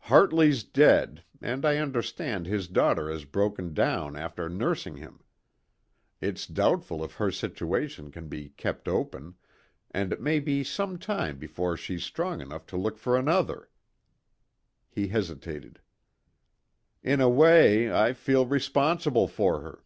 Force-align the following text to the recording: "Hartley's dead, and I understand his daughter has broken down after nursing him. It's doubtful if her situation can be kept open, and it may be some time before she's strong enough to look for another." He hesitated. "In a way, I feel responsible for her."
"Hartley's 0.00 0.62
dead, 0.62 1.24
and 1.40 1.64
I 1.64 1.78
understand 1.78 2.44
his 2.44 2.68
daughter 2.68 3.10
has 3.10 3.24
broken 3.24 3.72
down 3.72 4.14
after 4.14 4.46
nursing 4.50 4.98
him. 4.98 5.24
It's 6.20 6.46
doubtful 6.46 7.02
if 7.02 7.14
her 7.14 7.30
situation 7.30 8.10
can 8.10 8.28
be 8.28 8.50
kept 8.50 8.88
open, 8.88 9.36
and 9.90 10.12
it 10.12 10.20
may 10.20 10.38
be 10.38 10.62
some 10.64 10.98
time 10.98 11.38
before 11.38 11.78
she's 11.78 12.04
strong 12.04 12.42
enough 12.42 12.66
to 12.66 12.76
look 12.76 12.98
for 12.98 13.16
another." 13.16 13.70
He 14.90 15.08
hesitated. 15.08 15.80
"In 17.02 17.22
a 17.22 17.30
way, 17.30 17.90
I 17.90 18.12
feel 18.12 18.44
responsible 18.44 19.28
for 19.28 19.62
her." 19.62 19.82